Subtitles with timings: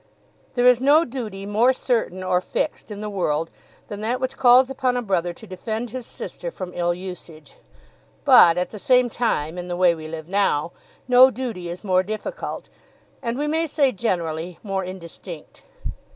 [0.55, 3.51] There is no duty more certain or fixed in the world
[3.87, 7.53] than that which calls upon a brother to defend his sister from ill usage;
[8.25, 10.71] but, at the same time, in the way we live now,
[11.07, 12.67] no duty is more difficult,
[13.21, 15.65] and we may say generally more indistinct.